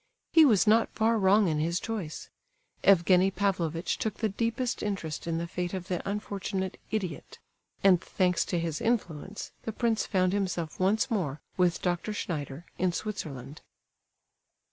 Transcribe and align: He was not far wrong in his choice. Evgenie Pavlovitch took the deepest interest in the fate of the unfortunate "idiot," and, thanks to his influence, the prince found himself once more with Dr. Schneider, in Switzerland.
He 0.33 0.45
was 0.45 0.65
not 0.65 0.89
far 0.95 1.19
wrong 1.19 1.47
in 1.47 1.59
his 1.59 1.79
choice. 1.79 2.31
Evgenie 2.83 3.29
Pavlovitch 3.29 3.99
took 3.99 4.15
the 4.17 4.29
deepest 4.29 4.81
interest 4.81 5.27
in 5.27 5.37
the 5.37 5.45
fate 5.45 5.75
of 5.75 5.89
the 5.89 6.01
unfortunate 6.09 6.79
"idiot," 6.89 7.37
and, 7.83 8.01
thanks 8.01 8.43
to 8.45 8.57
his 8.57 8.81
influence, 8.81 9.51
the 9.61 9.71
prince 9.71 10.07
found 10.07 10.33
himself 10.33 10.79
once 10.79 11.11
more 11.11 11.39
with 11.55 11.83
Dr. 11.83 12.13
Schneider, 12.13 12.65
in 12.79 12.91
Switzerland. 12.91 13.61